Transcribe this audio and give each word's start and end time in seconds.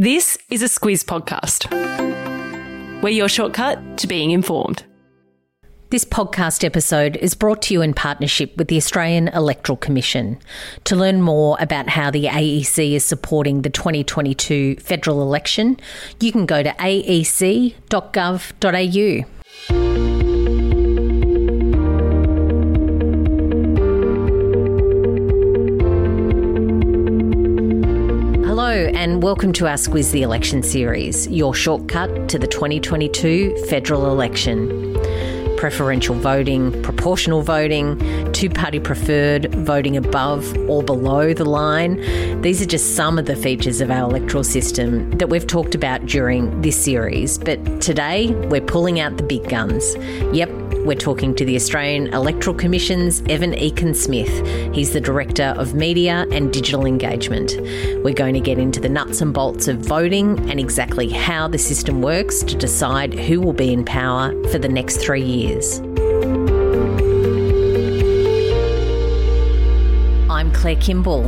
This 0.00 0.38
is 0.48 0.62
a 0.62 0.66
Squiz 0.66 1.04
podcast. 1.04 1.68
We're 3.02 3.08
your 3.08 3.28
shortcut 3.28 3.98
to 3.98 4.06
being 4.06 4.30
informed. 4.30 4.84
This 5.90 6.04
podcast 6.04 6.62
episode 6.62 7.16
is 7.16 7.34
brought 7.34 7.62
to 7.62 7.74
you 7.74 7.82
in 7.82 7.94
partnership 7.94 8.56
with 8.56 8.68
the 8.68 8.76
Australian 8.76 9.26
Electoral 9.26 9.76
Commission. 9.76 10.38
To 10.84 10.94
learn 10.94 11.20
more 11.20 11.56
about 11.58 11.88
how 11.88 12.12
the 12.12 12.26
AEC 12.26 12.92
is 12.92 13.04
supporting 13.04 13.62
the 13.62 13.70
2022 13.70 14.76
federal 14.76 15.20
election, 15.20 15.80
you 16.20 16.30
can 16.30 16.46
go 16.46 16.62
to 16.62 16.72
aec.gov.au. 16.78 17.78
welcome 29.28 29.52
to 29.52 29.66
our 29.66 29.74
Squiz 29.74 30.10
the 30.12 30.22
Election 30.22 30.62
series, 30.62 31.28
your 31.28 31.52
shortcut 31.52 32.30
to 32.30 32.38
the 32.38 32.46
2022 32.46 33.66
federal 33.66 34.10
election. 34.10 34.96
Preferential 35.58 36.14
voting, 36.14 36.82
proportional 36.82 37.42
voting, 37.42 38.32
two 38.32 38.48
party 38.48 38.80
preferred, 38.80 39.54
voting 39.66 39.98
above 39.98 40.56
or 40.66 40.82
below 40.82 41.34
the 41.34 41.44
line. 41.44 42.00
These 42.40 42.62
are 42.62 42.66
just 42.66 42.96
some 42.96 43.18
of 43.18 43.26
the 43.26 43.36
features 43.36 43.82
of 43.82 43.90
our 43.90 44.08
electoral 44.08 44.44
system 44.44 45.10
that 45.18 45.28
we've 45.28 45.46
talked 45.46 45.74
about 45.74 46.06
during 46.06 46.62
this 46.62 46.82
series. 46.82 47.36
But 47.36 47.82
today, 47.82 48.30
we're 48.48 48.62
pulling 48.62 48.98
out 48.98 49.18
the 49.18 49.24
big 49.24 49.46
guns. 49.50 49.94
Yep, 50.32 50.48
we're 50.84 50.94
talking 50.94 51.34
to 51.34 51.44
the 51.44 51.56
Australian 51.56 52.06
Electoral 52.14 52.54
Commission's 52.56 53.22
Evan 53.28 53.52
Ekin-Smyth. 53.52 54.74
He's 54.74 54.92
the 54.92 55.00
Director 55.00 55.54
of 55.56 55.74
Media 55.74 56.26
and 56.30 56.52
Digital 56.52 56.86
Engagement. 56.86 57.54
We're 58.04 58.14
going 58.14 58.34
to 58.34 58.40
get 58.40 58.58
into 58.58 58.80
the 58.80 58.88
nuts 58.88 59.20
and 59.20 59.34
bolts 59.34 59.68
of 59.68 59.78
voting 59.78 60.38
and 60.50 60.58
exactly 60.58 61.08
how 61.08 61.48
the 61.48 61.58
system 61.58 62.02
works 62.02 62.42
to 62.44 62.56
decide 62.56 63.14
who 63.14 63.40
will 63.40 63.52
be 63.52 63.72
in 63.72 63.84
power 63.84 64.30
for 64.50 64.58
the 64.58 64.68
next 64.68 64.98
three 64.98 65.24
years. 65.24 65.80
I'm 70.30 70.52
Claire 70.52 70.76
Kimball. 70.76 71.26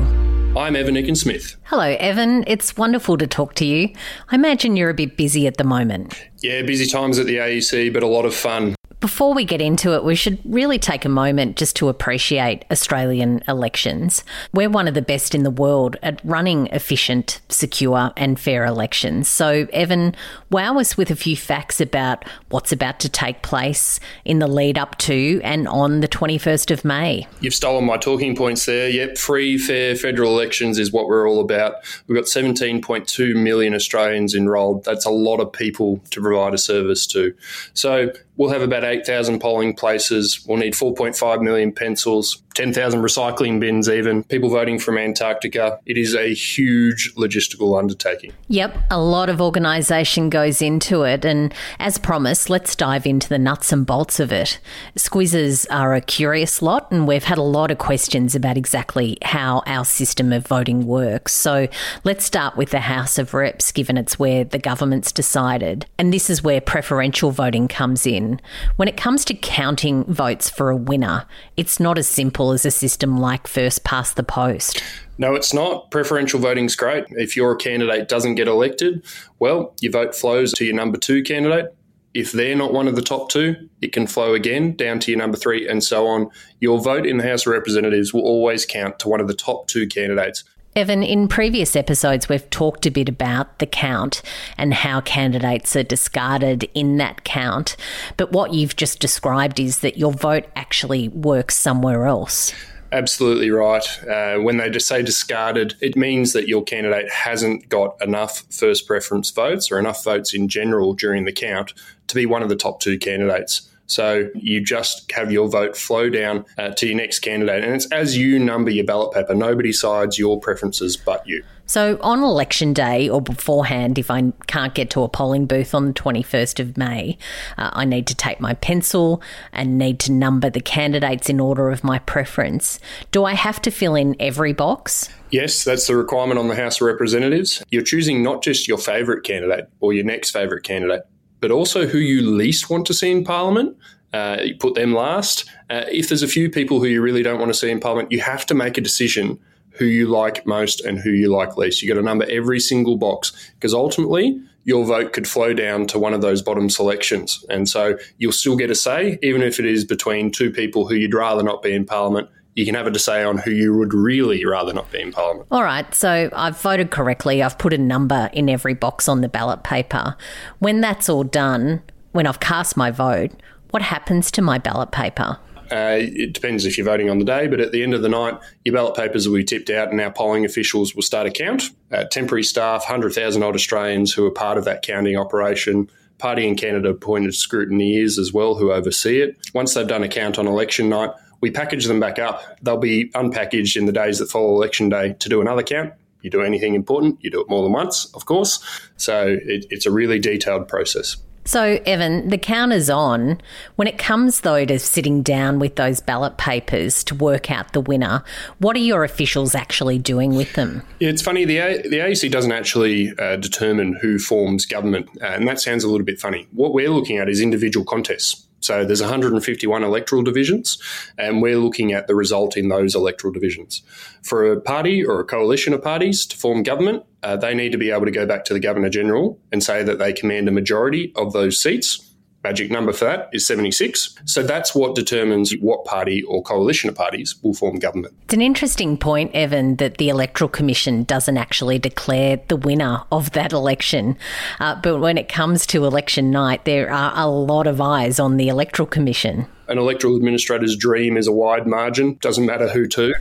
I'm 0.58 0.74
Evan 0.74 0.96
Ekin-Smyth. 0.96 1.56
Hello, 1.64 1.96
Evan. 2.00 2.42
It's 2.46 2.76
wonderful 2.76 3.16
to 3.18 3.26
talk 3.26 3.54
to 3.54 3.64
you. 3.64 3.94
I 4.30 4.34
imagine 4.34 4.76
you're 4.76 4.90
a 4.90 4.94
bit 4.94 5.16
busy 5.16 5.46
at 5.46 5.58
the 5.58 5.64
moment. 5.64 6.20
Yeah, 6.42 6.62
busy 6.62 6.86
times 6.86 7.18
at 7.18 7.26
the 7.26 7.36
AEC, 7.36 7.92
but 7.92 8.02
a 8.02 8.08
lot 8.08 8.24
of 8.24 8.34
fun. 8.34 8.74
Before 9.00 9.32
we 9.32 9.46
get 9.46 9.62
into 9.62 9.94
it, 9.94 10.04
we 10.04 10.14
should 10.14 10.38
really 10.44 10.78
take 10.78 11.06
a 11.06 11.08
moment 11.08 11.56
just 11.56 11.74
to 11.76 11.88
appreciate 11.88 12.66
Australian 12.70 13.42
elections. 13.48 14.22
We're 14.52 14.68
one 14.68 14.88
of 14.88 14.92
the 14.92 15.00
best 15.00 15.34
in 15.34 15.42
the 15.42 15.50
world 15.50 15.96
at 16.02 16.20
running 16.22 16.66
efficient, 16.66 17.40
secure, 17.48 18.12
and 18.14 18.38
fair 18.38 18.66
elections. 18.66 19.26
So, 19.26 19.66
Evan, 19.72 20.14
wow 20.50 20.78
us 20.78 20.98
with 20.98 21.10
a 21.10 21.16
few 21.16 21.34
facts 21.34 21.80
about 21.80 22.26
what's 22.50 22.72
about 22.72 23.00
to 23.00 23.08
take 23.08 23.40
place 23.40 24.00
in 24.26 24.38
the 24.38 24.46
lead 24.46 24.76
up 24.76 24.98
to 24.98 25.40
and 25.42 25.66
on 25.66 26.00
the 26.00 26.08
21st 26.08 26.70
of 26.70 26.84
May. 26.84 27.26
You've 27.40 27.54
stolen 27.54 27.86
my 27.86 27.96
talking 27.96 28.36
points 28.36 28.66
there. 28.66 28.90
Yep, 28.90 29.16
free, 29.16 29.56
fair 29.56 29.96
federal 29.96 30.32
elections 30.32 30.78
is 30.78 30.92
what 30.92 31.06
we're 31.06 31.26
all 31.26 31.40
about. 31.40 31.76
We've 32.06 32.16
got 32.16 32.26
17.2 32.26 33.34
million 33.34 33.72
Australians 33.74 34.34
enrolled. 34.34 34.84
That's 34.84 35.06
a 35.06 35.10
lot 35.10 35.40
of 35.40 35.50
people 35.50 36.02
to 36.10 36.20
provide 36.20 36.52
a 36.52 36.58
service 36.58 37.06
to. 37.08 37.34
So, 37.72 38.12
we'll 38.40 38.48
have 38.48 38.62
about 38.62 38.84
8,000 38.84 39.38
polling 39.38 39.74
places. 39.74 40.42
We'll 40.46 40.56
need 40.56 40.72
4.5 40.72 41.42
million 41.42 41.72
pencils, 41.72 42.42
10,000 42.54 43.02
recycling 43.02 43.60
bins, 43.60 43.86
even 43.86 44.24
people 44.24 44.48
voting 44.48 44.78
from 44.78 44.96
Antarctica. 44.96 45.78
It 45.84 45.98
is 45.98 46.14
a 46.14 46.32
huge 46.32 47.14
logistical 47.16 47.78
undertaking. 47.78 48.32
Yep, 48.48 48.78
a 48.90 48.98
lot 48.98 49.28
of 49.28 49.42
organisation 49.42 50.30
goes 50.30 50.62
into 50.62 51.02
it. 51.02 51.26
And 51.26 51.52
as 51.78 51.98
promised, 51.98 52.48
let's 52.48 52.74
dive 52.74 53.06
into 53.06 53.28
the 53.28 53.38
nuts 53.38 53.72
and 53.72 53.84
bolts 53.84 54.18
of 54.18 54.32
it. 54.32 54.58
Squizzes 54.96 55.66
are 55.70 55.94
a 55.94 56.00
curious 56.00 56.62
lot, 56.62 56.90
and 56.90 57.06
we've 57.06 57.24
had 57.24 57.36
a 57.36 57.42
lot 57.42 57.70
of 57.70 57.76
questions 57.76 58.34
about 58.34 58.56
exactly 58.56 59.18
how 59.22 59.62
our 59.66 59.84
system 59.84 60.32
of 60.32 60.46
voting 60.46 60.86
works. 60.86 61.34
So 61.34 61.68
let's 62.04 62.24
start 62.24 62.56
with 62.56 62.70
the 62.70 62.80
House 62.80 63.18
of 63.18 63.34
Reps, 63.34 63.70
given 63.70 63.98
it's 63.98 64.18
where 64.18 64.44
the 64.44 64.58
government's 64.58 65.12
decided. 65.12 65.84
And 65.98 66.10
this 66.10 66.30
is 66.30 66.42
where 66.42 66.62
preferential 66.62 67.32
voting 67.32 67.68
comes 67.68 68.06
in. 68.06 68.29
When 68.76 68.88
it 68.88 68.96
comes 68.96 69.24
to 69.24 69.34
counting 69.34 70.04
votes 70.04 70.50
for 70.50 70.68
a 70.68 70.76
winner, 70.76 71.26
it's 71.56 71.80
not 71.80 71.96
as 71.96 72.06
simple 72.06 72.52
as 72.52 72.66
a 72.66 72.70
system 72.70 73.16
like 73.16 73.46
first 73.46 73.82
past 73.82 74.16
the 74.16 74.22
post. 74.22 74.82
No, 75.18 75.34
it's 75.34 75.54
not. 75.54 75.90
Preferential 75.90 76.40
voting's 76.40 76.76
great. 76.76 77.04
If 77.10 77.36
your 77.36 77.56
candidate 77.56 78.08
doesn't 78.08 78.36
get 78.36 78.48
elected, 78.48 79.04
well, 79.38 79.74
your 79.80 79.92
vote 79.92 80.14
flows 80.14 80.52
to 80.54 80.64
your 80.64 80.74
number 80.74 80.98
two 80.98 81.22
candidate. 81.22 81.74
If 82.12 82.32
they're 82.32 82.56
not 82.56 82.72
one 82.72 82.88
of 82.88 82.96
the 82.96 83.02
top 83.02 83.28
two, 83.28 83.68
it 83.80 83.92
can 83.92 84.06
flow 84.06 84.34
again 84.34 84.74
down 84.74 84.98
to 85.00 85.10
your 85.10 85.18
number 85.18 85.36
three 85.36 85.68
and 85.68 85.82
so 85.84 86.06
on. 86.06 86.28
Your 86.58 86.80
vote 86.80 87.06
in 87.06 87.18
the 87.18 87.28
House 87.28 87.46
of 87.46 87.52
Representatives 87.52 88.12
will 88.12 88.22
always 88.22 88.66
count 88.66 88.98
to 89.00 89.08
one 89.08 89.20
of 89.20 89.28
the 89.28 89.34
top 89.34 89.68
two 89.68 89.86
candidates. 89.86 90.42
Evan, 90.76 91.02
in 91.02 91.26
previous 91.26 91.74
episodes, 91.74 92.28
we've 92.28 92.48
talked 92.48 92.86
a 92.86 92.92
bit 92.92 93.08
about 93.08 93.58
the 93.58 93.66
count 93.66 94.22
and 94.56 94.72
how 94.72 95.00
candidates 95.00 95.74
are 95.74 95.82
discarded 95.82 96.70
in 96.74 96.96
that 96.98 97.24
count. 97.24 97.76
But 98.16 98.30
what 98.30 98.54
you've 98.54 98.76
just 98.76 99.00
described 99.00 99.58
is 99.58 99.80
that 99.80 99.98
your 99.98 100.12
vote 100.12 100.46
actually 100.54 101.08
works 101.08 101.56
somewhere 101.56 102.06
else. 102.06 102.54
Absolutely 102.92 103.50
right. 103.50 104.04
Uh, 104.04 104.38
when 104.38 104.58
they 104.58 104.70
just 104.70 104.86
say 104.86 105.02
discarded, 105.02 105.74
it 105.80 105.96
means 105.96 106.32
that 106.34 106.46
your 106.46 106.62
candidate 106.62 107.10
hasn't 107.10 107.68
got 107.68 108.00
enough 108.00 108.44
first 108.50 108.86
preference 108.86 109.30
votes 109.30 109.72
or 109.72 109.78
enough 109.78 110.04
votes 110.04 110.34
in 110.34 110.46
general 110.46 110.94
during 110.94 111.24
the 111.24 111.32
count 111.32 111.72
to 112.06 112.14
be 112.14 112.26
one 112.26 112.44
of 112.44 112.48
the 112.48 112.56
top 112.56 112.80
two 112.80 112.96
candidates. 112.96 113.69
So 113.90 114.30
you 114.34 114.62
just 114.62 115.10
have 115.12 115.32
your 115.32 115.48
vote 115.48 115.76
flow 115.76 116.08
down 116.08 116.44
uh, 116.58 116.70
to 116.70 116.86
your 116.86 116.96
next 116.96 117.20
candidate. 117.20 117.64
And 117.64 117.74
it's 117.74 117.86
as 117.86 118.16
you 118.16 118.38
number 118.38 118.70
your 118.70 118.84
ballot 118.84 119.12
paper, 119.12 119.34
nobody 119.34 119.72
sides 119.72 120.18
your 120.18 120.38
preferences 120.40 120.96
but 120.96 121.26
you. 121.26 121.42
So 121.66 121.98
on 122.00 122.24
election 122.24 122.72
day 122.72 123.08
or 123.08 123.22
beforehand, 123.22 123.96
if 123.96 124.10
I 124.10 124.32
can't 124.48 124.74
get 124.74 124.90
to 124.90 125.04
a 125.04 125.08
polling 125.08 125.46
booth 125.46 125.72
on 125.72 125.86
the 125.86 125.92
21st 125.92 126.58
of 126.58 126.76
May, 126.76 127.16
uh, 127.58 127.70
I 127.72 127.84
need 127.84 128.08
to 128.08 128.14
take 128.16 128.40
my 128.40 128.54
pencil 128.54 129.22
and 129.52 129.78
need 129.78 130.00
to 130.00 130.12
number 130.12 130.50
the 130.50 130.60
candidates 130.60 131.28
in 131.28 131.38
order 131.38 131.70
of 131.70 131.84
my 131.84 132.00
preference. 132.00 132.80
Do 133.12 133.24
I 133.24 133.34
have 133.34 133.62
to 133.62 133.70
fill 133.70 133.94
in 133.94 134.16
every 134.18 134.52
box? 134.52 135.10
Yes, 135.30 135.62
that's 135.62 135.86
the 135.86 135.96
requirement 135.96 136.40
on 136.40 136.48
the 136.48 136.56
House 136.56 136.80
of 136.80 136.88
Representatives. 136.88 137.62
You're 137.70 137.84
choosing 137.84 138.20
not 138.20 138.42
just 138.42 138.66
your 138.66 138.78
favourite 138.78 139.22
candidate 139.22 139.68
or 139.78 139.92
your 139.92 140.04
next 140.04 140.32
favourite 140.32 140.64
candidate, 140.64 141.02
but 141.40 141.50
also 141.50 141.86
who 141.86 141.98
you 141.98 142.22
least 142.22 142.70
want 142.70 142.86
to 142.86 142.94
see 142.94 143.10
in 143.10 143.24
Parliament. 143.24 143.76
Uh, 144.12 144.38
you 144.42 144.56
put 144.56 144.74
them 144.74 144.92
last. 144.92 145.48
Uh, 145.68 145.84
if 145.88 146.08
there's 146.08 146.22
a 146.22 146.28
few 146.28 146.50
people 146.50 146.80
who 146.80 146.86
you 146.86 147.00
really 147.00 147.22
don't 147.22 147.38
want 147.38 147.50
to 147.50 147.58
see 147.58 147.70
in 147.70 147.80
Parliament, 147.80 148.10
you 148.10 148.20
have 148.20 148.44
to 148.46 148.54
make 148.54 148.76
a 148.76 148.80
decision 148.80 149.38
who 149.72 149.84
you 149.84 150.08
like 150.08 150.44
most 150.46 150.84
and 150.84 150.98
who 150.98 151.10
you 151.10 151.28
like 151.28 151.56
least. 151.56 151.80
You've 151.80 151.94
got 151.94 152.00
to 152.00 152.04
number 152.04 152.26
every 152.28 152.60
single 152.60 152.96
box 152.96 153.52
because 153.54 153.72
ultimately 153.72 154.40
your 154.64 154.84
vote 154.84 155.12
could 155.12 155.26
flow 155.26 155.54
down 155.54 155.86
to 155.86 155.98
one 155.98 156.12
of 156.12 156.20
those 156.20 156.42
bottom 156.42 156.68
selections. 156.68 157.44
And 157.48 157.68
so 157.68 157.96
you'll 158.18 158.32
still 158.32 158.56
get 158.56 158.70
a 158.70 158.74
say, 158.74 159.18
even 159.22 159.42
if 159.42 159.58
it 159.58 159.64
is 159.64 159.84
between 159.84 160.30
two 160.30 160.50
people 160.50 160.86
who 160.86 160.94
you'd 160.94 161.14
rather 161.14 161.42
not 161.42 161.62
be 161.62 161.72
in 161.72 161.84
Parliament. 161.84 162.28
You 162.60 162.66
can 162.66 162.74
have 162.74 162.86
a 162.86 162.98
say 162.98 163.24
on 163.24 163.38
who 163.38 163.52
you 163.52 163.74
would 163.74 163.94
really 163.94 164.44
rather 164.44 164.74
not 164.74 164.92
be 164.92 165.00
in 165.00 165.12
Parliament. 165.12 165.46
All 165.50 165.62
right, 165.62 165.94
so 165.94 166.28
I've 166.30 166.60
voted 166.60 166.90
correctly. 166.90 167.42
I've 167.42 167.56
put 167.56 167.72
a 167.72 167.78
number 167.78 168.28
in 168.34 168.50
every 168.50 168.74
box 168.74 169.08
on 169.08 169.22
the 169.22 169.30
ballot 169.30 169.62
paper. 169.62 170.14
When 170.58 170.82
that's 170.82 171.08
all 171.08 171.24
done, 171.24 171.82
when 172.12 172.26
I've 172.26 172.38
cast 172.38 172.76
my 172.76 172.90
vote, 172.90 173.30
what 173.70 173.80
happens 173.80 174.30
to 174.32 174.42
my 174.42 174.58
ballot 174.58 174.90
paper? 174.90 175.38
Uh, 175.72 176.00
it 176.00 176.34
depends 176.34 176.66
if 176.66 176.76
you're 176.76 176.84
voting 176.84 177.08
on 177.08 177.18
the 177.18 177.24
day, 177.24 177.46
but 177.46 177.60
at 177.60 177.72
the 177.72 177.82
end 177.82 177.94
of 177.94 178.02
the 178.02 178.10
night, 178.10 178.38
your 178.66 178.74
ballot 178.74 178.94
papers 178.94 179.26
will 179.26 179.36
be 179.36 179.44
tipped 179.44 179.70
out 179.70 179.90
and 179.90 179.98
our 179.98 180.12
polling 180.12 180.44
officials 180.44 180.94
will 180.94 181.02
start 181.02 181.26
a 181.26 181.30
count. 181.30 181.70
Uh, 181.90 182.04
temporary 182.04 182.42
staff, 182.42 182.82
100,000 182.82 183.42
odd 183.42 183.54
Australians 183.54 184.12
who 184.12 184.26
are 184.26 184.30
part 184.30 184.58
of 184.58 184.66
that 184.66 184.82
counting 184.82 185.16
operation. 185.16 185.88
Party 186.18 186.46
and 186.46 186.58
candidate 186.58 186.90
appointed 186.90 187.30
scrutineers 187.30 188.18
as 188.18 188.34
well 188.34 188.56
who 188.56 188.70
oversee 188.70 189.22
it. 189.22 189.38
Once 189.54 189.72
they've 189.72 189.88
done 189.88 190.02
a 190.02 190.08
count 190.08 190.38
on 190.38 190.46
election 190.46 190.90
night, 190.90 191.08
we 191.40 191.50
package 191.50 191.86
them 191.86 192.00
back 192.00 192.18
up. 192.18 192.42
They'll 192.62 192.76
be 192.76 193.10
unpackaged 193.10 193.76
in 193.76 193.86
the 193.86 193.92
days 193.92 194.18
that 194.18 194.30
follow 194.30 194.54
election 194.54 194.88
day 194.88 195.14
to 195.18 195.28
do 195.28 195.40
another 195.40 195.62
count. 195.62 195.92
You 196.22 196.30
do 196.30 196.42
anything 196.42 196.74
important, 196.74 197.18
you 197.22 197.30
do 197.30 197.40
it 197.40 197.48
more 197.48 197.62
than 197.62 197.72
once, 197.72 198.06
of 198.14 198.26
course. 198.26 198.62
So 198.96 199.38
it, 199.42 199.66
it's 199.70 199.86
a 199.86 199.90
really 199.90 200.18
detailed 200.18 200.68
process. 200.68 201.16
So, 201.46 201.80
Evan, 201.86 202.28
the 202.28 202.36
count 202.36 202.72
is 202.72 202.90
on. 202.90 203.40
When 203.76 203.88
it 203.88 203.96
comes, 203.96 204.42
though, 204.42 204.64
to 204.66 204.78
sitting 204.78 205.22
down 205.22 205.58
with 205.58 205.76
those 205.76 206.00
ballot 206.00 206.36
papers 206.36 207.02
to 207.04 207.14
work 207.14 207.50
out 207.50 207.72
the 207.72 207.80
winner, 207.80 208.22
what 208.58 208.76
are 208.76 208.80
your 208.80 209.04
officials 209.04 209.54
actually 209.54 209.98
doing 209.98 210.36
with 210.36 210.52
them? 210.52 210.82
Yeah, 211.00 211.08
it's 211.08 211.22
funny. 211.22 211.46
The, 211.46 211.56
A- 211.56 211.82
the 211.82 211.98
AEC 211.98 212.30
doesn't 212.30 212.52
actually 212.52 213.12
uh, 213.18 213.36
determine 213.36 213.98
who 214.02 214.18
forms 214.18 214.66
government, 214.66 215.08
uh, 215.22 215.28
and 215.28 215.48
that 215.48 215.60
sounds 215.60 215.82
a 215.82 215.88
little 215.88 216.04
bit 216.04 216.20
funny. 216.20 216.46
What 216.52 216.74
we're 216.74 216.90
looking 216.90 217.16
at 217.16 217.28
is 217.30 217.40
individual 217.40 217.86
contests. 217.86 218.46
So 218.60 218.84
there's 218.84 219.00
151 219.00 219.82
electoral 219.82 220.22
divisions, 220.22 220.78
and 221.18 221.42
we're 221.42 221.58
looking 221.58 221.92
at 221.92 222.06
the 222.06 222.14
result 222.14 222.56
in 222.56 222.68
those 222.68 222.94
electoral 222.94 223.32
divisions. 223.32 223.82
For 224.22 224.52
a 224.52 224.60
party 224.60 225.04
or 225.04 225.20
a 225.20 225.24
coalition 225.24 225.72
of 225.72 225.82
parties 225.82 226.26
to 226.26 226.36
form 226.36 226.62
government, 226.62 227.04
uh, 227.22 227.36
they 227.36 227.54
need 227.54 227.72
to 227.72 227.78
be 227.78 227.90
able 227.90 228.04
to 228.04 228.10
go 228.10 228.26
back 228.26 228.44
to 228.46 228.54
the 228.54 228.60
Governor 228.60 228.90
General 228.90 229.38
and 229.50 229.62
say 229.62 229.82
that 229.82 229.98
they 229.98 230.12
command 230.12 230.48
a 230.48 230.52
majority 230.52 231.12
of 231.16 231.32
those 231.32 231.60
seats 231.60 232.09
magic 232.42 232.70
number 232.70 232.92
for 232.92 233.04
that 233.04 233.28
is 233.32 233.46
76. 233.46 234.16
So 234.24 234.42
that's 234.42 234.74
what 234.74 234.94
determines 234.94 235.52
what 235.60 235.84
party 235.84 236.22
or 236.22 236.42
coalition 236.42 236.88
of 236.88 236.96
parties 236.96 237.36
will 237.42 237.54
form 237.54 237.78
government. 237.78 238.14
It's 238.24 238.34
an 238.34 238.42
interesting 238.42 238.96
point, 238.96 239.34
Evan, 239.34 239.76
that 239.76 239.98
the 239.98 240.08
Electoral 240.08 240.48
Commission 240.48 241.04
doesn't 241.04 241.36
actually 241.36 241.78
declare 241.78 242.40
the 242.48 242.56
winner 242.56 243.02
of 243.12 243.32
that 243.32 243.52
election. 243.52 244.16
Uh, 244.58 244.80
but 244.80 245.00
when 245.00 245.18
it 245.18 245.28
comes 245.28 245.66
to 245.66 245.84
election 245.84 246.30
night, 246.30 246.64
there 246.64 246.90
are 246.90 247.12
a 247.14 247.28
lot 247.28 247.66
of 247.66 247.80
eyes 247.80 248.18
on 248.18 248.36
the 248.36 248.48
Electoral 248.48 248.86
Commission 248.86 249.46
an 249.70 249.78
electoral 249.78 250.16
administrator's 250.16 250.76
dream 250.76 251.16
is 251.16 251.26
a 251.26 251.32
wide 251.32 251.66
margin. 251.66 252.14
Doesn't 252.20 252.44
matter 252.44 252.68
who 252.68 252.86
to. 252.88 253.14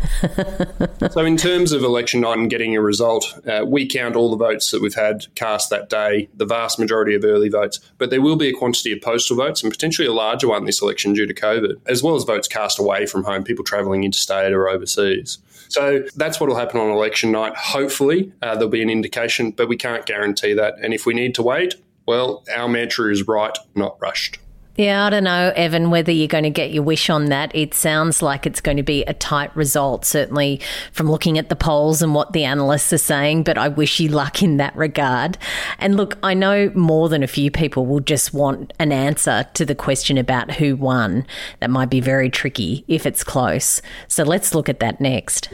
so, 1.12 1.24
in 1.24 1.38
terms 1.38 1.72
of 1.72 1.84
election 1.84 2.22
night 2.22 2.40
and 2.40 2.50
getting 2.50 2.76
a 2.76 2.82
result, 2.82 3.40
uh, 3.48 3.64
we 3.66 3.88
count 3.88 4.16
all 4.16 4.32
the 4.32 4.38
votes 4.38 4.72
that 4.72 4.82
we've 4.82 4.96
had 4.96 5.28
cast 5.36 5.70
that 5.70 5.90
day, 5.90 6.28
the 6.36 6.46
vast 6.46 6.80
majority 6.80 7.14
of 7.14 7.24
early 7.24 7.50
votes. 7.50 7.80
But 7.98 8.10
there 8.10 8.22
will 8.22 8.36
be 8.36 8.50
a 8.50 8.54
quantity 8.54 8.92
of 8.92 9.02
postal 9.02 9.38
votes 9.38 9.62
and 9.62 9.72
potentially 9.72 10.08
a 10.08 10.14
larger 10.14 10.48
one 10.48 10.66
this 10.66 10.82
election 10.82 11.14
due 11.14 11.28
to 11.28 11.34
COVID, 11.34 11.76
as 11.86 12.02
well 12.02 12.16
as 12.16 12.24
votes 12.24 12.48
cast 12.48 12.80
away 12.80 13.06
from 13.06 13.24
home, 13.24 13.44
people 13.44 13.64
travelling 13.64 14.04
interstate 14.04 14.52
or 14.52 14.68
overseas. 14.68 15.38
So 15.70 16.04
that's 16.16 16.40
what 16.40 16.50
will 16.50 16.58
happen 16.58 16.80
on 16.80 16.90
election 16.90 17.32
night. 17.32 17.56
Hopefully, 17.56 18.34
uh, 18.42 18.56
there'll 18.56 18.70
be 18.70 18.82
an 18.82 18.90
indication, 18.90 19.52
but 19.52 19.70
we 19.70 19.78
can't 19.78 20.06
guarantee 20.08 20.54
that. 20.56 20.74
And 20.82 20.96
if 20.96 21.06
we 21.06 21.14
need 21.14 21.36
to 21.36 21.44
wait, 21.44 21.76
well, 22.08 22.44
our 22.56 22.68
mantra 22.68 23.12
is 23.12 23.28
right, 23.28 23.56
not 23.76 23.96
rushed. 24.02 24.40
Yeah, 24.80 25.08
I 25.08 25.10
don't 25.10 25.26
know, 25.26 25.52
Evan, 25.58 25.90
whether 25.90 26.10
you're 26.10 26.30
going 26.30 26.46
to 26.46 26.50
get 26.50 26.72
your 26.72 26.84
wish 26.84 27.10
on 27.10 27.26
that. 27.26 27.54
It 27.54 27.74
sounds 27.74 28.22
like 28.22 28.46
it's 28.46 28.62
going 28.62 28.78
to 28.78 28.84
be 28.84 29.04
a 29.04 29.14
tight 29.14 29.54
result, 29.54 30.06
certainly 30.06 30.62
from 30.94 31.12
looking 31.12 31.38
at 31.38 31.50
the 31.50 31.58
polls 31.58 32.02
and 32.02 32.16
what 32.16 32.32
the 32.32 32.46
analysts 32.46 32.94
are 32.94 32.98
saying, 32.98 33.44
but 33.44 33.58
I 33.58 33.68
wish 33.68 34.00
you 34.00 34.08
luck 34.08 34.42
in 34.42 34.56
that 34.56 34.74
regard. 34.78 35.38
And 35.80 35.98
look, 35.98 36.18
I 36.24 36.34
know 36.34 36.72
more 36.76 37.10
than 37.10 37.24
a 37.24 37.28
few 37.28 37.52
people 37.52 37.88
will 37.88 38.00
just 38.00 38.34
want 38.34 38.72
an 38.80 38.94
answer 38.94 39.46
to 39.56 39.66
the 39.66 39.76
question 39.76 40.18
about 40.18 40.50
who 40.52 40.78
won. 40.78 41.26
That 41.60 41.72
might 41.72 41.90
be 41.90 42.00
very 42.00 42.30
tricky 42.30 42.86
if 42.88 43.06
it's 43.06 43.22
close. 43.22 43.82
So 44.08 44.24
let's 44.24 44.56
look 44.56 44.70
at 44.70 44.80
that 44.80 45.02
next. 45.02 45.50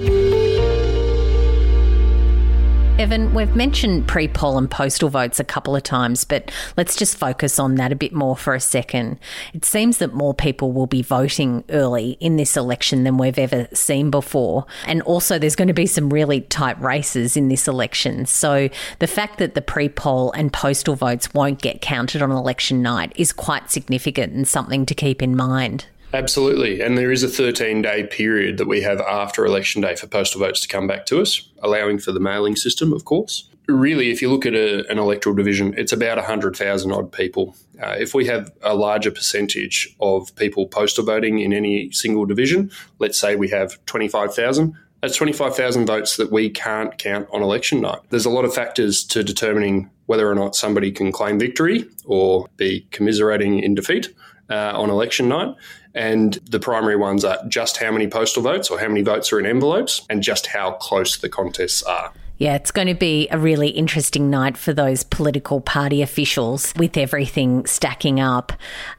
Evan, 2.97 3.33
we've 3.33 3.57
mentioned 3.57 4.07
pre 4.07 4.29
poll 4.29 4.57
and 4.57 4.71
postal 4.71 5.09
votes 5.09 5.37
a 5.37 5.43
couple 5.43 5.75
of 5.75 5.83
times, 5.83 6.23
but 6.23 6.49
let's 6.77 6.95
just 6.95 7.17
focus 7.17 7.59
on 7.59 7.75
that 7.75 7.91
a 7.91 7.95
bit 7.95 8.13
more 8.13 8.37
for 8.37 8.55
a 8.55 8.59
second. 8.61 9.19
It 9.53 9.65
seems 9.65 9.97
that 9.97 10.13
more 10.13 10.33
people 10.33 10.71
will 10.71 10.87
be 10.87 11.01
voting 11.01 11.65
early 11.71 12.11
in 12.21 12.37
this 12.37 12.55
election 12.55 13.03
than 13.03 13.17
we've 13.17 13.37
ever 13.37 13.67
seen 13.73 14.11
before. 14.11 14.65
And 14.87 15.01
also, 15.01 15.37
there's 15.37 15.57
going 15.57 15.67
to 15.67 15.73
be 15.73 15.87
some 15.87 16.09
really 16.09 16.39
tight 16.39 16.79
races 16.79 17.35
in 17.35 17.49
this 17.49 17.67
election. 17.67 18.25
So 18.27 18.69
the 18.99 19.07
fact 19.07 19.39
that 19.39 19.55
the 19.55 19.61
pre 19.61 19.89
poll 19.89 20.31
and 20.31 20.53
postal 20.53 20.95
votes 20.95 21.33
won't 21.33 21.61
get 21.61 21.81
counted 21.81 22.21
on 22.21 22.31
election 22.31 22.81
night 22.81 23.11
is 23.17 23.33
quite 23.33 23.69
significant 23.69 24.31
and 24.31 24.47
something 24.47 24.85
to 24.85 24.95
keep 24.95 25.21
in 25.21 25.35
mind. 25.35 25.85
Absolutely. 26.15 26.79
And 26.79 26.97
there 26.97 27.11
is 27.11 27.23
a 27.23 27.27
13 27.27 27.81
day 27.81 28.05
period 28.05 28.57
that 28.57 28.67
we 28.69 28.79
have 28.81 29.01
after 29.01 29.45
election 29.45 29.81
day 29.81 29.97
for 29.97 30.07
postal 30.07 30.39
votes 30.39 30.61
to 30.61 30.67
come 30.69 30.87
back 30.87 31.05
to 31.07 31.21
us, 31.21 31.49
allowing 31.61 31.99
for 31.99 32.13
the 32.13 32.21
mailing 32.21 32.55
system, 32.55 32.93
of 32.93 33.03
course. 33.03 33.49
Really, 33.67 34.11
if 34.11 34.21
you 34.21 34.31
look 34.31 34.45
at 34.45 34.53
a, 34.53 34.89
an 34.89 34.97
electoral 34.97 35.35
division, 35.35 35.73
it's 35.75 35.91
about 35.91 36.17
100,000 36.17 36.91
odd 36.91 37.11
people. 37.11 37.53
Uh, 37.83 37.95
if 37.99 38.13
we 38.13 38.27
have 38.27 38.49
a 38.61 38.75
larger 38.75 39.11
percentage 39.11 39.93
of 39.99 40.33
people 40.37 40.67
postal 40.67 41.03
voting 41.03 41.39
in 41.39 41.51
any 41.51 41.91
single 41.91 42.25
division, 42.25 42.71
let's 42.99 43.19
say 43.19 43.35
we 43.35 43.49
have 43.49 43.83
25,000, 43.85 44.73
that's 45.01 45.17
25,000 45.17 45.85
votes 45.85 46.15
that 46.15 46.31
we 46.31 46.49
can't 46.49 46.97
count 46.97 47.27
on 47.33 47.41
election 47.41 47.81
night. 47.81 47.99
There's 48.09 48.25
a 48.25 48.29
lot 48.29 48.45
of 48.45 48.53
factors 48.53 49.03
to 49.05 49.21
determining 49.21 49.89
whether 50.05 50.29
or 50.29 50.35
not 50.35 50.55
somebody 50.55 50.91
can 50.91 51.11
claim 51.11 51.39
victory 51.39 51.85
or 52.05 52.47
be 52.57 52.85
commiserating 52.91 53.59
in 53.59 53.75
defeat 53.75 54.13
uh, 54.49 54.71
on 54.75 54.89
election 54.89 55.27
night. 55.27 55.55
And 55.93 56.33
the 56.49 56.59
primary 56.59 56.97
ones 56.97 57.23
are 57.23 57.39
just 57.47 57.77
how 57.77 57.91
many 57.91 58.07
postal 58.07 58.43
votes 58.43 58.69
or 58.69 58.79
how 58.79 58.87
many 58.87 59.01
votes 59.01 59.31
are 59.31 59.39
in 59.39 59.45
envelopes 59.45 60.05
and 60.09 60.21
just 60.21 60.47
how 60.47 60.71
close 60.73 61.17
the 61.17 61.29
contests 61.29 61.81
are. 61.83 62.11
Yeah, 62.37 62.55
it's 62.55 62.71
going 62.71 62.89
to 62.89 62.95
be 62.95 63.29
a 63.29 63.37
really 63.37 63.69
interesting 63.69 64.29
night 64.29 64.57
for 64.57 64.73
those 64.73 65.03
political 65.03 65.61
party 65.61 66.01
officials 66.01 66.73
with 66.75 66.97
everything 66.97 67.65
stacking 67.65 68.19
up. 68.19 68.51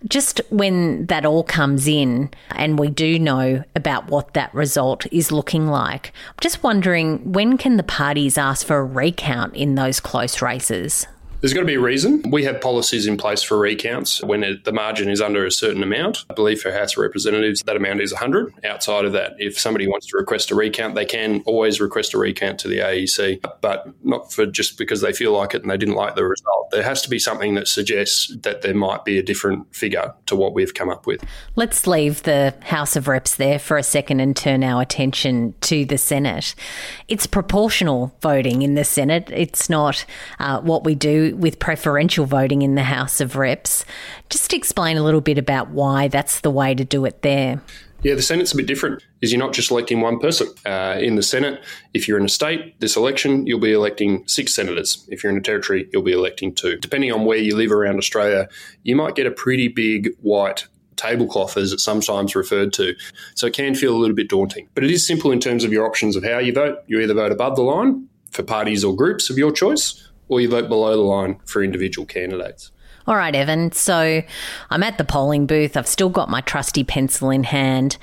Just 0.09 0.41
when 0.49 1.05
that 1.07 1.27
all 1.27 1.45
comes 1.45 1.87
in 1.87 2.31
and 2.53 2.79
we 2.79 2.89
do 2.89 3.19
know 3.19 3.63
about 3.75 4.09
what 4.09 4.33
that 4.33 4.55
result 4.55 5.07
is 5.13 5.31
looking 5.31 5.67
like, 5.67 6.13
I'm 6.29 6.35
just 6.41 6.63
wondering 6.63 7.33
when 7.33 7.59
can 7.59 7.77
the 7.77 7.83
parties 7.83 8.39
ask 8.39 8.67
for 8.67 8.79
a 8.79 8.85
recount 8.85 9.55
in 9.55 9.75
those 9.75 10.01
close 10.01 10.41
races? 10.41 11.07
There's 11.47 11.55
got 11.55 11.61
to 11.61 11.67
be 11.67 11.75
a 11.75 11.81
reason. 11.81 12.29
We 12.29 12.43
have 12.43 12.61
policies 12.61 13.07
in 13.07 13.17
place 13.17 13.41
for 13.41 13.57
recounts 13.57 14.21
when 14.21 14.43
it, 14.43 14.65
the 14.65 14.73
margin 14.73 15.09
is 15.09 15.21
under 15.21 15.47
a 15.47 15.53
certain 15.53 15.81
amount. 15.81 16.25
I 16.29 16.35
believe 16.35 16.61
for 16.61 16.73
House 16.73 16.95
of 16.95 16.99
Representatives, 16.99 17.63
that 17.63 17.77
amount 17.77 18.01
is 18.01 18.13
100. 18.13 18.65
Outside 18.65 19.05
of 19.05 19.13
that, 19.13 19.35
if 19.39 19.57
somebody 19.57 19.87
wants 19.87 20.09
to 20.09 20.17
request 20.19 20.51
a 20.51 20.57
recount, 20.57 20.97
they 20.97 21.05
can 21.05 21.45
always 21.47 21.81
request 21.81 22.15
a 22.15 22.19
recount 22.19 22.59
to 22.59 22.69
the 22.69 22.79
AEC, 22.79 23.45
but 23.61 23.87
not 24.05 24.33
for 24.33 24.45
just 24.45 24.77
because 24.77 25.03
they 25.03 25.13
feel 25.13 25.31
like 25.39 25.55
it 25.55 25.63
and 25.63 25.71
they 25.71 25.77
didn't 25.77 25.95
like 25.95 26.17
the 26.17 26.25
result. 26.25 26.69
There 26.73 26.83
has 26.83 27.01
to 27.03 27.09
be 27.09 27.21
something 27.21 27.55
that 27.55 27.69
suggests 27.69 28.37
that 28.39 28.63
there 28.63 28.75
might 28.75 29.05
be 29.05 29.17
a 29.17 29.23
different 29.23 29.73
figure 29.73 30.15
to 30.27 30.35
what 30.35 30.53
we've 30.53 30.75
come 30.75 30.91
up 30.91 31.07
with. 31.07 31.25
Let's 31.55 31.87
leave 31.87 32.25
the 32.25 32.57
House 32.63 32.97
of 32.97 33.07
Reps 33.07 33.37
there 33.37 33.61
for 33.61 33.77
a 33.77 33.85
second 33.85 34.19
and 34.19 34.37
turn 34.37 34.65
our 34.65 34.83
attention 34.83 35.55
to 35.61 35.85
the 35.85 35.97
Senate. 35.97 36.57
It's 37.07 37.29
proportional 37.29 38.17
voting 38.21 38.63
in 38.63 38.75
the 38.75 38.83
Senate. 38.83 39.31
It's 39.33 39.71
not 39.71 40.05
uh, 40.41 40.61
what 40.61 40.83
we 40.83 40.97
do 40.97 41.36
with 41.37 41.59
preferential 41.59 42.27
voting 42.27 42.63
in 42.63 42.75
the 42.75 42.83
House 42.83 43.21
of 43.21 43.37
Reps. 43.37 43.85
Just 44.31 44.53
explain 44.53 44.97
a 44.97 45.03
little 45.03 45.21
bit 45.21 45.39
about 45.39 45.71
why 45.71 46.09
that's 46.09 46.41
the 46.41 46.51
way 46.51 46.75
to 46.75 46.85
do 46.85 47.05
it 47.05 47.23
there. 47.23 47.61
Yeah, 48.03 48.15
the 48.15 48.23
Senate's 48.23 48.53
a 48.53 48.57
bit 48.57 48.67
different. 48.67 49.03
Is 49.21 49.33
you're 49.33 49.39
not 49.39 49.53
just 49.53 49.71
electing 49.71 50.01
one 50.01 50.21
person 50.21 50.49
uh, 50.65 50.97
in 51.01 51.17
the 51.17 51.23
Senate. 51.23 51.61
If 51.95 52.07
you're 52.07 52.19
in 52.19 52.25
a 52.25 52.29
state, 52.29 52.79
this 52.81 52.95
election 52.97 53.47
you'll 53.47 53.59
be 53.59 53.73
electing 53.73 54.27
six 54.29 54.55
senators. 54.55 55.05
If 55.09 55.25
you're 55.25 55.33
in 55.33 55.39
a 55.39 55.43
territory, 55.43 55.89
you'll 55.93 56.03
be 56.03 56.13
electing 56.13 56.55
two. 56.55 56.77
Depending 56.77 57.13
on 57.13 57.25
where 57.25 57.39
you 57.39 57.57
live 57.57 57.73
around 57.73 57.97
Australia, 57.97 58.49
you 58.83 58.95
might 58.95 59.17
get 59.17 59.27
a 59.27 59.31
pretty 59.31 59.69
big 59.69 60.15
white 60.21 60.67
tablecloth, 60.97 61.57
as 61.57 61.73
it's 61.73 61.83
sometimes 61.83 62.35
referred 62.35 62.73
to. 62.75 62.95
So 63.35 63.47
it 63.47 63.55
can 63.55 63.75
feel 63.75 63.95
a 63.95 63.99
little 63.99 64.17
bit 64.17 64.29
daunting. 64.29 64.69
But 64.75 64.85
it 64.85 64.91
is 64.91 65.07
simple 65.07 65.31
in 65.31 65.41
terms 65.41 65.65
of 65.65 65.73
your 65.73 65.87
options 65.87 66.17
of 66.17 66.25
how 66.25 66.39
you 66.39 66.53
vote. 66.53 66.79
You 66.87 67.01
either 67.01 67.15
vote 67.15 67.33
above 67.33 67.57
the 67.57 67.63
line 67.63 68.09
for 68.31 68.43
parties 68.43 68.85
or 68.85 68.95
groups 68.95 69.31
of 69.31 69.39
your 69.39 69.53
choice, 69.53 70.09
or 70.29 70.41
you 70.41 70.49
vote 70.49 70.69
below 70.69 70.93
the 70.93 71.03
line 71.03 71.39
for 71.45 71.63
individual 71.63 72.07
candidates. 72.07 72.73
All 73.07 73.17
right, 73.17 73.35
Evan. 73.35 73.71
So 73.73 74.23
I'm 74.71 74.83
at 74.83 74.99
the 74.99 75.05
polling 75.05 75.47
booth. 75.47 75.77
I've 75.77 75.87
still 75.87 76.11
got 76.11 76.29
my 76.29 76.41
trusty 76.41 76.83
pencil 76.83 77.31
in 77.31 77.45
hand. 77.45 77.99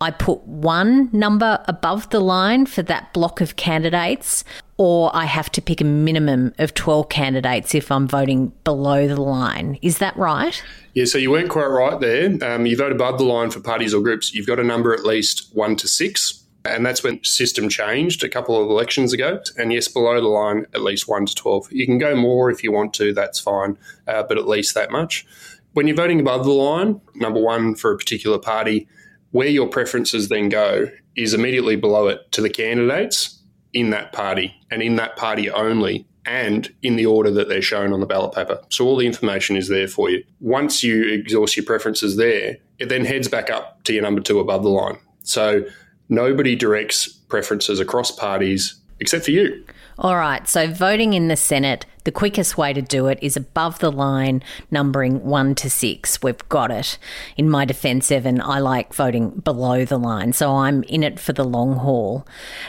I 0.00 0.12
put 0.12 0.46
one 0.46 1.10
number 1.12 1.62
above 1.66 2.08
the 2.10 2.20
line 2.20 2.66
for 2.66 2.82
that 2.82 3.12
block 3.12 3.40
of 3.40 3.56
candidates, 3.56 4.44
or 4.76 5.14
I 5.14 5.24
have 5.24 5.50
to 5.52 5.60
pick 5.60 5.80
a 5.80 5.84
minimum 5.84 6.54
of 6.58 6.72
12 6.74 7.08
candidates 7.08 7.74
if 7.74 7.90
I'm 7.90 8.06
voting 8.06 8.52
below 8.62 9.08
the 9.08 9.20
line. 9.20 9.78
Is 9.82 9.98
that 9.98 10.16
right? 10.16 10.62
Yeah, 10.94 11.06
so 11.06 11.18
you 11.18 11.32
weren't 11.32 11.50
quite 11.50 11.66
right 11.66 11.98
there. 12.00 12.38
Um, 12.42 12.64
you 12.64 12.76
vote 12.76 12.92
above 12.92 13.18
the 13.18 13.24
line 13.24 13.50
for 13.50 13.60
parties 13.60 13.92
or 13.92 14.00
groups. 14.00 14.32
You've 14.32 14.46
got 14.46 14.60
a 14.60 14.64
number 14.64 14.94
at 14.94 15.04
least 15.04 15.48
one 15.52 15.74
to 15.76 15.88
six. 15.88 16.44
And 16.68 16.84
that's 16.84 17.02
when 17.02 17.22
system 17.24 17.68
changed 17.68 18.22
a 18.24 18.28
couple 18.28 18.62
of 18.62 18.70
elections 18.70 19.12
ago. 19.12 19.40
And 19.56 19.72
yes, 19.72 19.88
below 19.88 20.20
the 20.20 20.28
line, 20.28 20.66
at 20.74 20.82
least 20.82 21.08
1 21.08 21.26
to 21.26 21.34
12. 21.34 21.72
You 21.72 21.86
can 21.86 21.98
go 21.98 22.14
more 22.14 22.50
if 22.50 22.62
you 22.62 22.72
want 22.72 22.94
to, 22.94 23.12
that's 23.12 23.38
fine, 23.38 23.78
uh, 24.06 24.22
but 24.22 24.38
at 24.38 24.46
least 24.46 24.74
that 24.74 24.90
much. 24.90 25.26
When 25.72 25.86
you're 25.86 25.96
voting 25.96 26.20
above 26.20 26.44
the 26.44 26.52
line, 26.52 27.00
number 27.14 27.40
one 27.40 27.74
for 27.74 27.92
a 27.92 27.96
particular 27.96 28.38
party, 28.38 28.88
where 29.30 29.48
your 29.48 29.68
preferences 29.68 30.28
then 30.28 30.48
go 30.48 30.90
is 31.16 31.34
immediately 31.34 31.76
below 31.76 32.08
it 32.08 32.30
to 32.32 32.40
the 32.40 32.50
candidates 32.50 33.42
in 33.72 33.90
that 33.90 34.12
party 34.12 34.54
and 34.70 34.82
in 34.82 34.96
that 34.96 35.16
party 35.16 35.50
only 35.50 36.06
and 36.24 36.74
in 36.82 36.96
the 36.96 37.06
order 37.06 37.30
that 37.30 37.48
they're 37.48 37.62
shown 37.62 37.92
on 37.92 38.00
the 38.00 38.06
ballot 38.06 38.34
paper. 38.34 38.60
So 38.68 38.86
all 38.86 38.96
the 38.96 39.06
information 39.06 39.56
is 39.56 39.68
there 39.68 39.88
for 39.88 40.10
you. 40.10 40.22
Once 40.40 40.82
you 40.82 41.10
exhaust 41.10 41.56
your 41.56 41.64
preferences 41.64 42.16
there, 42.16 42.58
it 42.78 42.88
then 42.88 43.04
heads 43.04 43.28
back 43.28 43.50
up 43.50 43.82
to 43.84 43.94
your 43.94 44.02
number 44.02 44.20
two 44.20 44.38
above 44.38 44.62
the 44.62 44.68
line. 44.68 44.98
So 45.22 45.64
nobody 46.08 46.54
directs 46.54 47.08
preferences 47.08 47.80
across 47.80 48.10
parties 48.10 48.76
except 49.00 49.24
for 49.24 49.30
you. 49.30 49.64
All 50.00 50.16
right, 50.16 50.46
so 50.46 50.68
voting 50.68 51.12
in 51.12 51.26
the 51.26 51.36
Senate, 51.36 51.84
the 52.04 52.12
quickest 52.12 52.56
way 52.56 52.72
to 52.72 52.80
do 52.80 53.08
it 53.08 53.18
is 53.20 53.36
above 53.36 53.80
the 53.80 53.90
line, 53.90 54.44
numbering 54.70 55.24
one 55.24 55.56
to 55.56 55.68
six. 55.68 56.22
We've 56.22 56.48
got 56.48 56.70
it. 56.70 56.98
In 57.36 57.50
my 57.50 57.64
defence, 57.64 58.10
Evan, 58.12 58.40
I 58.40 58.60
like 58.60 58.94
voting 58.94 59.30
below 59.30 59.84
the 59.84 59.98
line, 59.98 60.32
so 60.32 60.54
I'm 60.54 60.84
in 60.84 61.02
it 61.02 61.18
for 61.18 61.32
the 61.32 61.44
long 61.44 61.74
haul. 61.74 62.26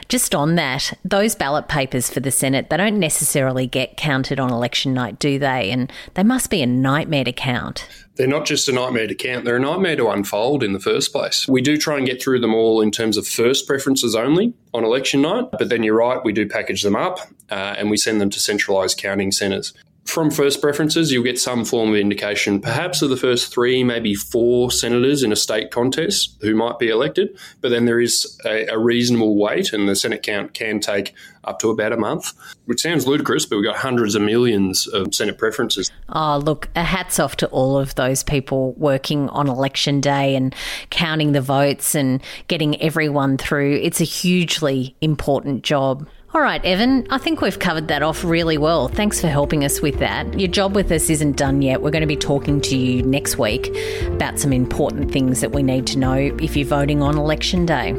Just 0.08 0.34
on 0.34 0.56
that, 0.56 0.98
those 1.06 1.36
ballot 1.36 1.68
papers 1.68 2.10
for 2.10 2.20
the 2.20 2.32
Senate, 2.32 2.72
they 2.72 2.78
don't 2.78 3.00
necessarily 3.00 3.68
get 3.68 3.96
counted 3.96 4.40
on 4.40 4.52
election 4.52 4.96
night, 4.96 5.20
do 5.20 5.38
they? 5.38 5.70
And 5.70 5.92
they 6.16 6.24
must 6.24 6.50
be 6.50 6.64
a 6.64 6.68
nightmare 6.68 7.26
to 7.26 7.32
count. 7.32 7.88
They're 8.20 8.28
not 8.28 8.46
just 8.46 8.68
a 8.68 8.74
nightmare 8.74 9.08
to 9.08 9.16
count, 9.16 9.46
they're 9.46 9.56
a 9.56 9.62
nightmare 9.62 9.96
to 9.96 10.10
unfold 10.10 10.62
in 10.62 10.74
the 10.74 10.80
first 10.80 11.14
place. 11.14 11.48
We 11.48 11.62
do 11.62 11.78
try 11.78 11.98
and 11.98 12.06
get 12.06 12.22
through 12.22 12.42
them 12.42 12.54
all 12.54 12.82
in 12.82 12.92
terms 12.92 13.16
of 13.16 13.26
first 13.26 13.66
preferences 13.66 14.14
only 14.14 14.54
on 14.74 14.84
election 14.84 15.22
night, 15.22 15.46
but 15.58 15.70
then 15.70 15.84
you're 15.84 15.96
right, 15.96 16.22
we 16.22 16.34
do 16.34 16.46
package 16.46 16.84
them 16.84 16.98
up 16.98 17.20
uh, 17.50 17.76
and 17.78 17.90
we 17.90 17.96
send 17.96 18.20
them 18.20 18.30
to 18.30 18.40
centralised 18.42 18.98
counting 18.98 19.32
centres 19.32 19.74
from 20.10 20.32
first 20.32 20.62
preferences, 20.62 21.12
you'll 21.12 21.24
get 21.24 21.40
some 21.40 21.64
form 21.64 21.90
of 21.90 21.96
indication, 21.96 22.60
perhaps 22.60 23.02
of 23.02 23.10
the 23.10 23.18
first 23.18 23.54
three, 23.54 23.84
maybe 23.84 24.16
four 24.16 24.72
senators 24.72 25.24
in 25.24 25.32
a 25.32 25.36
state 25.36 25.72
contest 25.72 26.38
who 26.42 26.56
might 26.56 26.80
be 26.80 26.90
elected. 26.90 27.38
But 27.62 27.70
then 27.70 27.86
there 27.86 28.00
is 28.00 28.40
a, 28.46 28.66
a, 28.68 28.78
reasonable 28.78 29.38
wait, 29.38 29.72
and 29.72 29.88
the 29.88 29.96
Senate 29.96 30.24
count 30.24 30.54
can 30.54 30.80
take 30.80 31.14
up 31.44 31.60
to 31.60 31.70
about 31.70 31.94
a 31.94 31.98
month, 31.98 32.34
which 32.66 32.82
sounds 32.82 33.08
ludicrous, 33.08 33.46
but 33.46 33.58
we've 33.58 33.66
got 33.66 33.78
hundreds 33.78 34.16
of 34.16 34.22
millions 34.22 34.88
of 34.88 35.14
Senate 35.14 35.38
preferences. 35.38 35.92
Oh, 36.10 36.38
look, 36.38 36.70
hats 36.76 37.20
off 37.20 37.36
to 37.38 37.48
all 37.48 37.78
of 37.78 37.96
those 37.96 38.24
people 38.24 38.74
working 38.74 39.30
on 39.30 39.48
election 39.48 40.02
day 40.02 40.36
and 40.36 40.54
counting 40.90 41.32
the 41.32 41.42
votes 41.42 41.96
and 41.96 42.22
getting 42.48 42.82
everyone 42.82 43.38
through. 43.38 43.80
It's 43.82 44.02
a 44.02 44.06
hugely 44.06 44.96
important 45.02 45.64
job. 45.64 46.08
All 46.32 46.42
right, 46.42 46.64
Evan, 46.64 47.08
I 47.10 47.18
think 47.18 47.42
we've 47.42 47.58
covered 47.58 47.88
that 47.88 48.04
off 48.04 48.24
really 48.24 48.58
well. 48.58 48.88
Thanks 48.88 49.20
for 49.20 49.28
helping 49.28 49.66
us 49.66 49.82
with 49.82 49.98
that. 49.98 50.40
Your 50.40 50.48
job 50.48 50.76
with 50.76 50.92
us 50.92 51.10
isn't 51.10 51.38
done 51.38 51.64
yet. 51.64 51.82
We're 51.82 51.90
going 51.90 52.02
to 52.02 52.08
be 52.08 52.16
talking 52.16 52.62
to 52.62 52.78
you 52.78 53.02
next 53.02 53.40
week 53.40 53.76
about 54.06 54.38
some 54.38 54.54
important 54.54 55.12
things 55.12 55.42
that 55.42 55.54
we 55.54 55.64
need 55.64 55.88
to 55.88 55.98
know 55.98 56.14
if 56.14 56.56
you're 56.56 56.68
voting 56.68 57.02
on 57.02 57.18
election 57.18 57.66
day. 57.66 57.94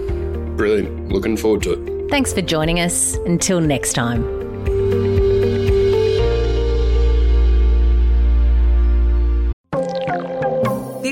Brilliant. 0.57 1.11
Looking 1.11 1.37
forward 1.37 1.65
to 1.65 1.73
it. 1.73 2.11
Thanks 2.11 2.33
for 2.33 2.41
joining 2.41 2.79
us. 2.79 3.15
Until 3.27 3.61
next 3.61 3.95
time. 3.95 4.40